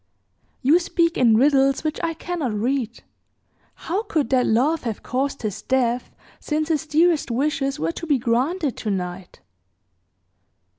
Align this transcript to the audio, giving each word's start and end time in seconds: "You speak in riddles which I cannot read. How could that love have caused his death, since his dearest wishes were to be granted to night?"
"You 0.63 0.79
speak 0.79 1.15
in 1.15 1.37
riddles 1.37 1.83
which 1.83 1.99
I 2.03 2.15
cannot 2.15 2.55
read. 2.55 3.03
How 3.75 4.01
could 4.01 4.31
that 4.31 4.47
love 4.47 4.81
have 4.81 5.03
caused 5.03 5.43
his 5.43 5.61
death, 5.61 6.09
since 6.39 6.69
his 6.69 6.87
dearest 6.87 7.29
wishes 7.29 7.77
were 7.79 7.91
to 7.91 8.07
be 8.07 8.17
granted 8.17 8.75
to 8.77 8.89
night?" 8.89 9.41